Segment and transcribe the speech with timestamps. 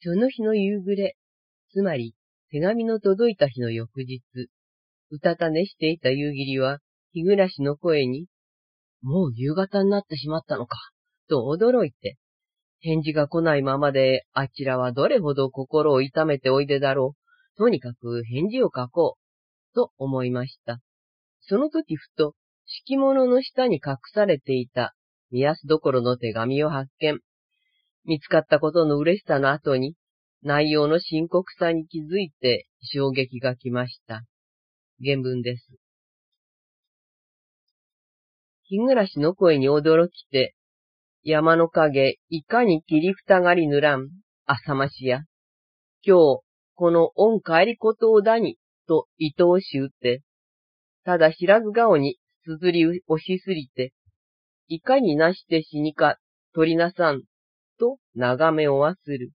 [0.00, 1.16] その日の夕暮れ、
[1.70, 2.14] つまり
[2.50, 4.22] 手紙の届いた日の翌日、
[5.10, 6.78] うたた寝していた夕霧は、
[7.12, 8.26] 日暮らしの声に、
[9.02, 10.76] もう夕方になってしまったのか、
[11.28, 12.16] と驚いて、
[12.80, 17.58] 返事が来ないままで、あちらはどれほど心を痛めておいでだろう。
[17.58, 20.80] とにかく返事を書こう、と思いました。
[21.40, 22.34] その時ふと、
[22.66, 24.94] 敷物の下に隠されていた、
[25.30, 27.18] 宮安どころの手紙を発見。
[28.08, 29.94] 見つかったことの嬉しさの後に、
[30.42, 34.22] 内容の深刻さに気づいて衝撃が来ました。
[35.04, 35.68] 原文です。
[38.64, 40.54] 日暮らしの声に驚きて、
[41.22, 44.08] 山の影、いかに切りふたがりぬらん、
[44.46, 45.24] 浅ましや。
[46.02, 46.40] 今日、
[46.76, 48.56] この恩帰りことをだに、
[48.86, 50.22] と愛おしうって、
[51.04, 53.92] ただ知らず顔にすずり押しすぎて、
[54.66, 56.16] いかになして死にか、
[56.54, 57.24] 取りなさん、
[58.18, 59.30] 眺めをわする。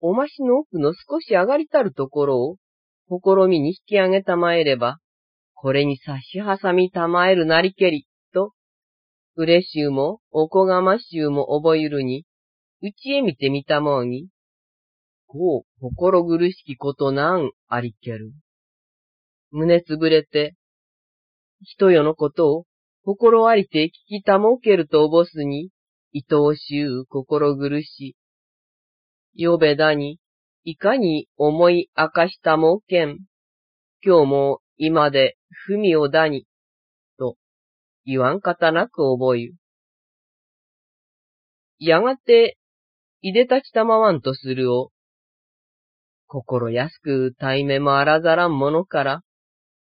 [0.00, 2.56] おましの奥の少し上がりたるところを、
[3.08, 4.98] 試みに引き上げたまえれば、
[5.54, 8.52] これに差し挟みたまえるなりけり、と、
[9.36, 12.24] うれしゅうも、おこがましゅうも覚えるに、
[12.82, 14.28] うちへ見てみたもうに、
[15.28, 18.32] こう心苦しきことなんありける。
[19.50, 20.54] 胸つぶれて、
[21.62, 22.64] 人よのことを
[23.04, 23.90] 心ありて聞
[24.20, 25.70] きたもうけるとおぼすに、
[26.14, 28.16] 愛おしゅう心苦し。
[29.34, 30.18] よべだに、
[30.64, 33.18] いかに思い明かしたもけん。
[34.02, 36.46] 今日も今でふみをだに、
[37.18, 37.36] と
[38.06, 39.52] 言わんかたなく覚ゆ。
[41.78, 42.56] やがて、
[43.20, 44.90] いでたちたまわんとするを、
[46.26, 49.20] 心安く対面もあらざらんものから、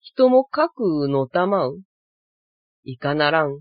[0.00, 1.80] 人もかくのたまう。
[2.84, 3.60] いかならん、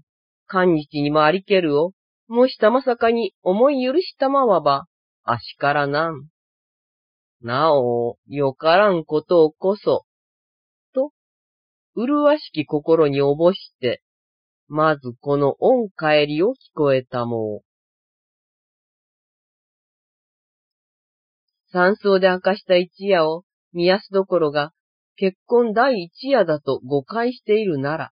[0.51, 1.93] 今日にもありけるを、
[2.29, 4.85] もしたまさかに思い許したまわば、
[5.23, 6.29] あしからなん。
[7.41, 10.05] なお、よからんことをこそ、
[10.93, 11.11] と、
[11.95, 14.03] うるわしき心におぼして、
[14.67, 17.65] まずこの恩帰りを聞こえたもう。
[21.71, 24.71] 山荘で明かした一夜を、宮安どころが、
[25.15, 28.11] 結婚第一夜だと誤解しているなら、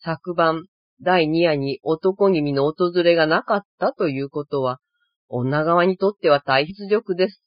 [0.00, 0.64] 昨晩、
[1.00, 4.80] 第二夜に男君の訪れがなかったということは、
[5.28, 7.42] 女側にとっては大必力です。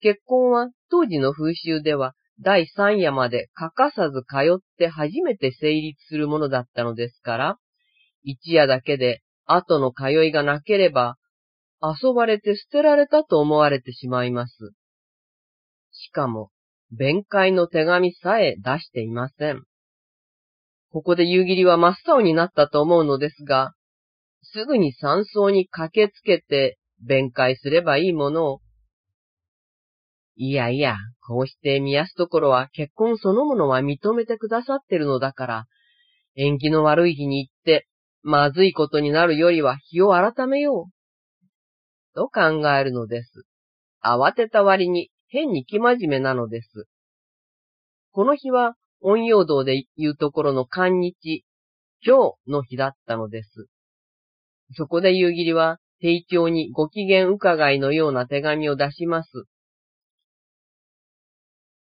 [0.00, 7.58] 結婚は当時の風習では第三夜まで欠かさず通って初めて成立するものだったのですから、
[8.22, 11.16] 一夜だけで後の通いがなければ、
[11.80, 14.72] 遊ばれて捨てられたと思われてしまいます。
[15.92, 16.50] しかも、
[16.90, 19.64] 弁解の手紙さえ出していません。
[20.90, 23.74] ここで夕霧は真っ青になったと思うのですが、
[24.42, 28.60] すぐに山荘に駆けつけて弁解すればいいものを。
[30.36, 35.64] いやいや、こうして見やすところは結婚そのものは認めてくださってるのだから、
[36.36, 37.86] 縁起の悪い日に行って、
[38.22, 42.14] まずいことになるよりは日を改めよう。
[42.14, 43.44] と考えるのです。
[44.02, 46.86] 慌てた割に変に気真面目なのです。
[48.12, 51.44] この日は音陽道で言うところの寒日、
[52.04, 53.68] 今日の日だったのです。
[54.74, 59.30] そこで夕霧は、提供にご機嫌伺いのような手紙を出します。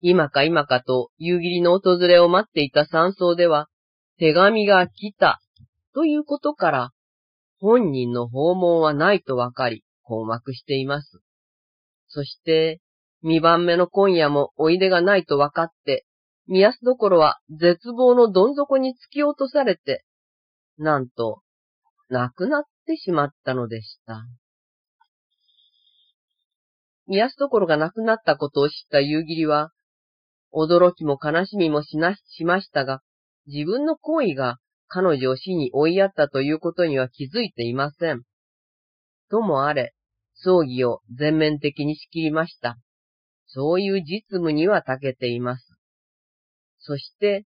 [0.02, 3.68] 今か今かと夕霧の訪れを待っていた山荘では、
[4.20, 5.40] 手紙が来た、
[5.94, 6.92] ということから、
[7.60, 11.20] 本人の訪問はないとわかり、困惑しています。
[12.08, 12.80] そして、
[13.24, 16.06] 二番目の今夜もおいでがないとわかって、
[16.48, 20.06] 宮安どころは絶望のどん底に突き落とされて、
[20.78, 21.42] なんと、
[22.10, 24.26] 亡くなってしまったのでした。
[27.06, 29.72] 宮安どころが亡くなったことを知った夕霧は、
[30.54, 33.02] 驚きも悲しみもしなしましたが、
[33.46, 34.58] 自分の行為が
[34.88, 38.24] 彼女を死に追いやったということには気づいていません。
[39.30, 39.94] ともあれ、
[40.36, 42.78] 葬儀を全面的に仕切りました。
[43.48, 45.67] そういう実務には長けています。
[46.88, 47.46] そして、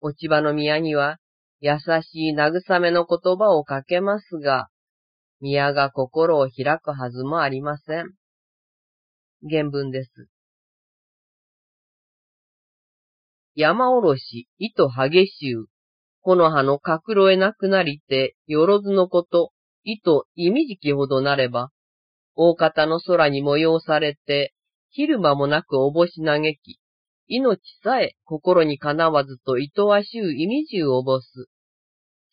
[0.00, 1.18] 落ち葉の宮には、
[1.60, 4.68] 優しい慰めの言葉をかけますが、
[5.40, 8.10] 宮が心を開くはずもありません。
[9.48, 10.10] 原文です。
[13.54, 15.66] 山おろし、糸激しゅう、
[16.20, 19.52] この葉の隠ろえなくなりて、よろずのこと、
[19.84, 21.70] 糸意味じきほどなれば、
[22.34, 24.52] 大方の空に催されて、
[24.88, 26.79] 昼間もなくおぼし嘆き、
[27.32, 31.46] 命さえ心にかなわずと愛わしゅう意味じゅうおぼす。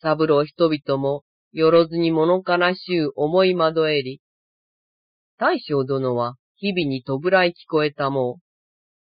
[0.02, 1.22] 三郎人々も、
[1.52, 4.20] よろずに物悲しゅう思い惑えり、
[5.38, 8.42] 大将殿は日々にとぶらい聞こえたもう、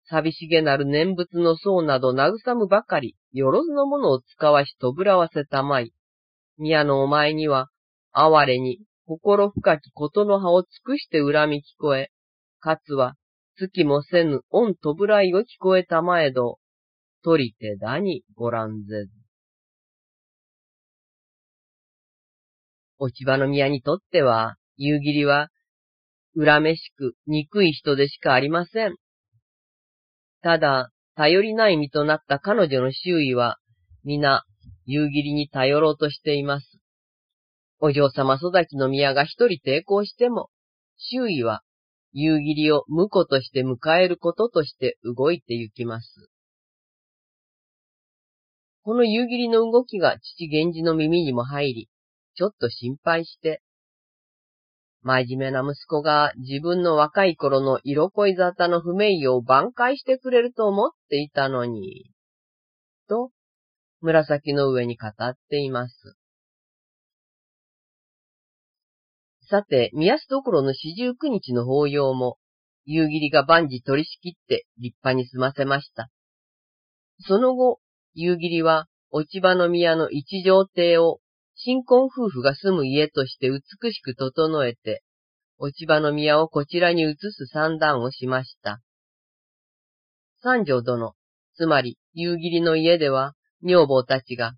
[0.05, 5.93] 寂しげなる念仏の層など慰むばかり、よろずのものを使わしとぶらわせたまい。
[6.57, 7.67] 宮のお前には、
[8.13, 12.09] 哀れに、心深きことの葉を尽くして恨み聞こえ、
[12.59, 13.13] かつは、
[13.55, 16.59] 月もせぬ恩とぶらいを聞こえたまえど、
[17.23, 19.11] 取り手だにご覧ぜず。
[22.99, 25.49] 落ち葉の宮にとっては、夕霧は、
[26.35, 28.95] 恨めしく憎い人でしかありません。
[30.41, 33.57] ただ、頼りない身となった彼女の周囲は、
[34.03, 34.43] 皆、
[34.85, 36.79] 夕霧に頼ろうとしています。
[37.79, 40.49] お嬢様育ちの宮が一人抵抗しても、
[40.97, 41.61] 周囲は、
[42.13, 46.29] 夕霧を婿として迎えることとして動いて行きます。
[48.83, 51.89] この夕霧の動きが父源氏の耳にも入り、
[52.35, 53.61] ちょっと心配して、
[55.01, 62.11] 真面目な息子が自分の若い頃の色恋沙汰の不名誉を挽回してくれると思っていたのに、
[63.09, 63.31] と、
[64.01, 66.15] 紫の上に語っています。
[69.49, 72.37] さて、宮安所の四十九日の法要も、
[72.85, 76.09] 夕霧が万事取り仕切って立派に済ませました。
[77.19, 77.79] その後、
[78.13, 81.19] 夕霧は落ち葉の宮の一条邸を
[81.55, 85.03] 新婚夫婦が住む家として美しく整えて、
[85.57, 88.81] 落ち葉の宮をこちらに移す算段をしました。
[90.41, 91.13] 三条殿、
[91.55, 94.53] つまり夕霧の家では、女房たちが、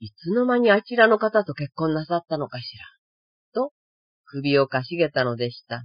[0.00, 2.84] いつの間にあちらの方と結婚なさったのかしら、
[4.34, 5.84] 首をかしげたのでした。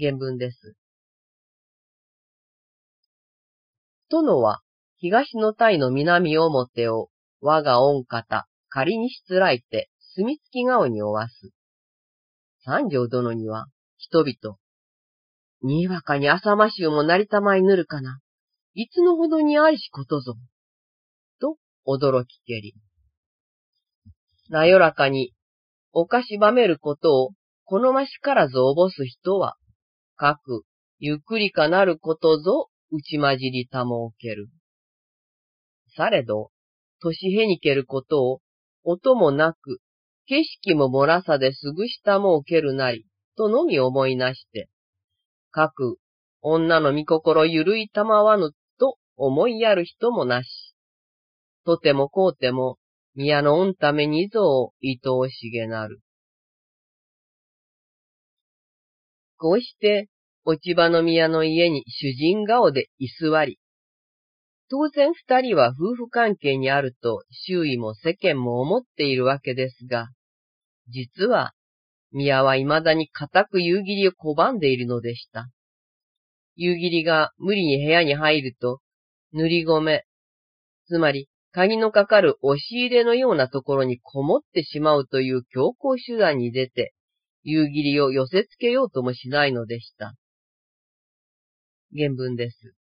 [0.00, 0.74] 原文です。
[4.08, 4.62] 殿は、
[4.96, 7.10] 東の体の南表を、
[7.42, 11.52] 我が恩方、仮にしつらいて、墨付き顔におわす。
[12.64, 13.66] 三条殿には、
[13.98, 14.56] 人々、
[15.60, 18.20] にわかに浅ましゅうもなりたまいぬるかな。
[18.72, 20.34] いつのほどにありしことぞ。
[21.42, 22.74] と、驚きけり。
[24.48, 25.34] なよらかに、
[25.92, 27.30] おかしばめることを、
[27.64, 29.56] このましからずおぼす人は、
[30.16, 30.64] かく、
[30.98, 34.48] ゆっくりかなることぞ、うちまじりたもうける。
[35.96, 36.50] されど、
[37.00, 38.40] 年へにけることを、
[38.84, 39.80] 音もなく、
[40.26, 43.06] 景色も漏らさですぐ下も受けるなり、
[43.36, 44.68] とのみ思いなして、
[45.50, 45.98] かく、
[46.40, 50.74] 女の見心ゆるいたまわぬと思いやる人もなし。
[51.64, 52.78] とてもこうても、
[53.14, 56.00] 宮の御ためにぞを愛おしげなる。
[59.36, 60.08] こうして、
[60.44, 63.58] 落ち葉の宮の家に主人顔で居座り、
[64.70, 70.08] 当然二人は夫婦関係にあると周囲も世間も思っているわけですが、
[70.88, 71.52] 実は、
[72.10, 75.50] 宮は未だに固く夕霧を拒んでいるのでした。
[76.56, 78.80] 夕霧が無理に部屋に入ると、
[79.32, 80.04] 塗り米、
[80.86, 86.94] つまり鍵のかかる押し入れのようなところにこもってしまうという強行手段に出て、
[87.42, 90.14] 夕霧を寄せつけようともしないのでした。
[91.94, 92.74] 原文です。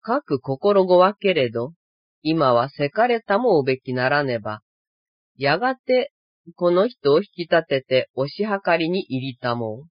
[0.00, 1.74] かく心ごわけれど、
[2.22, 4.62] 今はせかれたもうべきならねば、
[5.36, 6.12] やがて、
[6.56, 9.88] この人を引き立てて押し量りに入りたもう。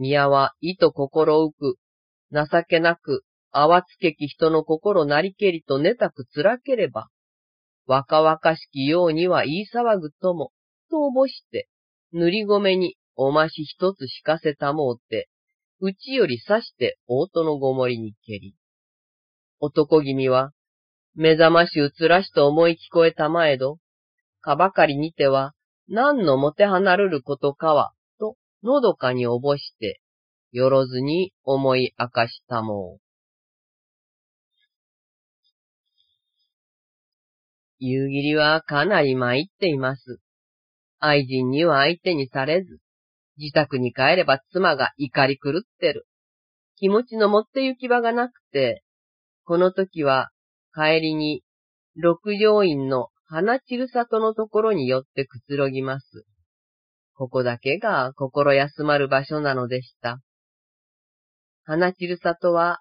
[0.00, 1.76] 宮は意と心浮く、
[2.30, 7.08] 情けなく、淡つけき人の心なりけりと寝たくつらければ、
[7.86, 10.52] 若々しきようには言い騒ぐとも、
[10.90, 11.68] とおぼして、
[12.12, 15.28] 塗り米におまし一つ敷かせたもうて、
[15.80, 18.54] うちより刺して大戸のごもりに蹴り。
[19.60, 20.52] 男君は、
[21.14, 23.78] 目覚ましうつらしと思い聞こえたまえど、
[24.40, 25.54] かばかりにては、
[25.88, 30.00] 何のもて離るることかは、と、のどかにおぼして、
[30.52, 33.07] よろずに思い明かしたもう。
[37.78, 40.20] 夕霧はかなり参っています。
[40.98, 42.78] 愛人には相手にされず、
[43.36, 46.06] 自宅に帰れば妻が怒り狂ってる。
[46.76, 48.82] 気持ちの持って行き場がなくて、
[49.44, 50.30] この時は
[50.74, 51.42] 帰りに
[51.96, 56.24] 六条院の花散る里のところに寄ってくつろぎます。
[57.14, 60.20] ここだけが心休まる場所なのでした。
[61.64, 62.80] 花散る里は、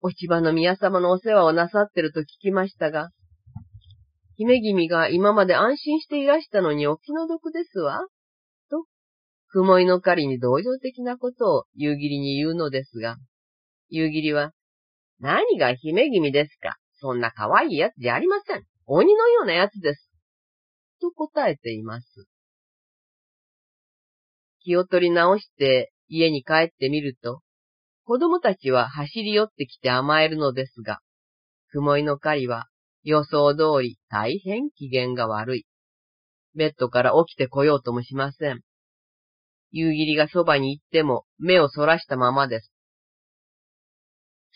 [0.00, 3.10] 落ち葉の宮様のお世話をなさってると聞きましたが、
[4.42, 8.00] 姫君が今まで安心していらしたのにお気の毒ですわ。
[8.70, 8.86] と、
[9.50, 13.18] 雲井の狩りに同情的なことを夕霧に言うのですが、
[13.88, 14.50] 夕霧は、
[15.20, 16.76] 何が姫君ですか？
[16.94, 18.64] そんな可愛いやつじゃありません。
[18.86, 20.10] 鬼のようなやつです。
[21.00, 22.06] と答えています。
[24.64, 27.42] 気を取り直して家に帰ってみると、
[28.04, 30.98] 子供たちは走り寄ってきて甘えるのですが、
[31.70, 32.66] 雲井の狩りは
[33.02, 35.66] 予想通り大変機嫌が悪い。
[36.54, 38.60] ベッドから起きてこようともしません。
[39.70, 42.72] 夕霧がそばに行っても目をそらしたままです。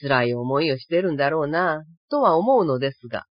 [0.00, 3.24] 辛い思いをしてるんだろうな、とは思うのですが、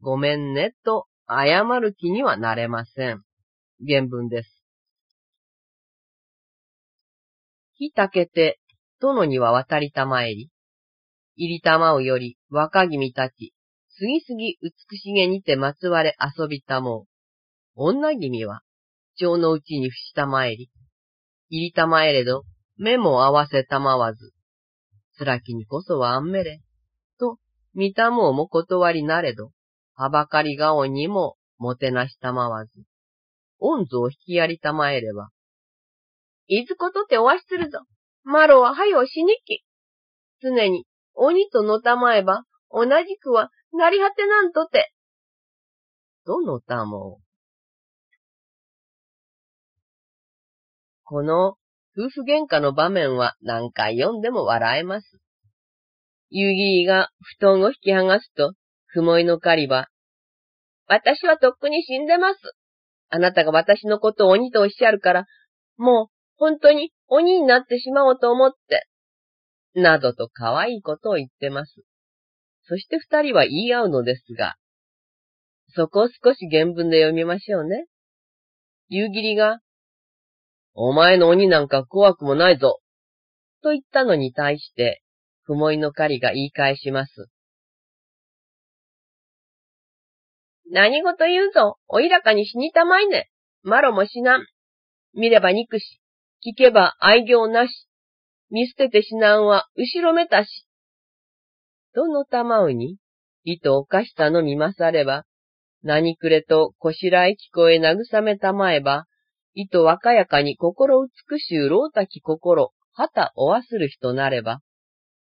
[0.00, 3.22] ごめんね、と謝る気にはなれません。
[3.84, 4.62] 原文です。
[7.74, 8.60] 火たけて、
[9.00, 10.50] 殿には渡りたまえり、
[11.36, 13.52] 入りたまうより若君たち、
[14.02, 17.06] すぎすぎ美しげにてまつわれ遊びたもう。
[17.76, 18.62] 女君は、
[19.14, 20.70] 蝶のうちに伏したまえり、
[21.50, 22.42] 入りたまえれど、
[22.76, 24.32] 目も合わせたまわず、
[25.16, 26.60] つらきにこそはあんめれ、
[27.20, 27.38] と、
[27.74, 29.52] 見たもうも断りなれど、
[29.94, 32.72] はばかり顔にももてなしたまわず、
[33.60, 35.28] 恩図を引きやりたまえれば、
[36.48, 37.78] いずことておわしするぞ。
[38.24, 39.62] マロははよしにき。
[40.40, 44.92] 常に鬼とのたまえば、同じくはなり果てなんとて。
[46.24, 47.20] とのたも
[51.04, 51.56] この
[51.94, 55.18] 夫婦喧嘩の場面は何回読んでも笑えます。
[56.30, 58.54] 夕霧が布団を引き剥がすと、
[58.94, 59.88] 雲井の狩りは、
[60.86, 62.38] 私はとっくに死んでます。
[63.10, 65.26] あなたが私のことを鬼とおっしゃるから、
[65.76, 68.86] もう本当に鬼になってしまおうと思って、
[69.74, 71.82] などと可愛いことを言ってます。
[72.72, 74.56] そして二人は言い合うのですが、
[75.74, 77.84] そこを少し原文で読みましょうね。
[78.88, 79.60] 夕霧が、
[80.72, 82.80] お前の鬼なんか怖くもないぞ、
[83.62, 85.02] と言ったのに対して、
[85.42, 87.26] ふもいの狩りが言い返します。
[90.70, 93.28] 何事言うぞ、おいらかに死にたまいね。
[93.62, 94.46] マロも死なん。
[95.12, 96.00] 見れば憎し、
[96.42, 97.86] 聞けば愛行なし。
[98.50, 100.66] 見捨てて死なんは後ろめたし。
[101.94, 102.96] とのたまうに、
[103.44, 105.24] 糸をかしたのみまされば、
[105.82, 109.06] 何くれとこしらえ聞こえ慰めたまえば、
[109.54, 114.60] 糸若やかに心美しゅうろうたき心、はたおわする人なれば、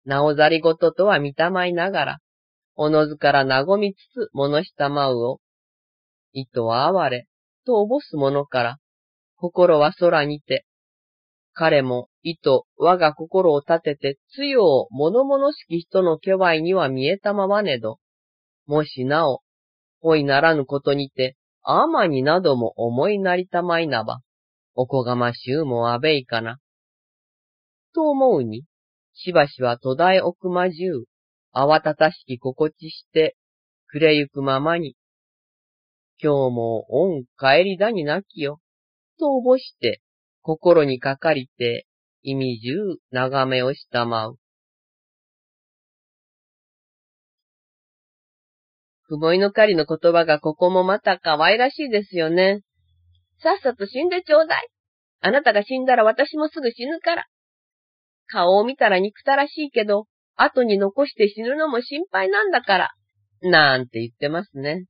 [0.05, 2.17] なおざりごととは見たまいながら、
[2.75, 5.39] おのずから和みつつ物したまうを、
[6.33, 7.27] 糸は哀れ、
[7.65, 8.77] とおぼすものから、
[9.35, 10.65] 心は空にて、
[11.57, 17.97] 彼も、意図、我が心を立てて、強を物々しき人の巨売には見えたままねど、
[18.65, 19.39] もしなお、
[20.01, 24.19] ほいならぬことにて、あまになども思いなりたまいなば、
[24.75, 26.59] おこがましゅうもあべいかな。
[27.93, 28.65] と思うに、
[29.13, 31.05] しばしば途絶え奥まじゅう、
[31.53, 33.37] 慌たたしき心地して、
[33.87, 34.97] くれゆくままに、
[36.21, 38.59] 今日も恩帰りだになきよ、
[39.17, 40.01] とおぼして、
[40.47, 41.87] 心にかかりて、
[42.21, 42.75] 意味中
[43.09, 44.37] 眺めをしたまう。
[49.07, 52.61] くぼいの狩りの言葉がここもまた可愛らしいですよね。
[53.41, 54.67] さっさと死んでちょうだい。
[55.21, 57.25] あなたが死んだら私もすぐ死ぬから。
[58.27, 62.91] 顔を見たら憎たらしいけど、後に残して死ぬのも心配なんだから。
[63.41, 64.85] なんて言ってますね。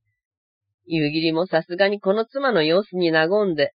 [0.84, 3.72] 夕霧もさすがにこの妻の様子に和んで、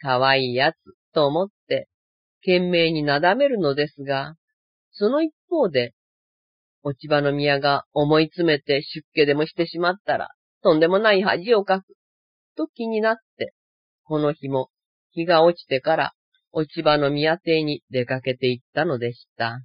[0.00, 0.76] 可愛いやつ、
[1.12, 1.88] と思って、
[2.40, 4.34] 懸命になだめるのですが、
[4.92, 5.94] その一方で、
[6.82, 10.28] 落ち葉の宮が思い詰めて出家でもしてしまったら、
[10.62, 11.94] とんでもない恥をかく、
[12.56, 13.54] と気になって、
[14.04, 14.70] この日も
[15.12, 16.12] 日が落ちてから
[16.52, 19.60] 落ち葉の宮邸に出かけて行ったのでした。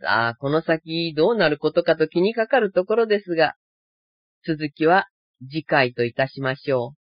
[0.00, 3.54] さあ、この先どうなることかと気にかかるところですが、
[4.46, 5.08] 続きは
[5.40, 7.05] 次回といたしましょう。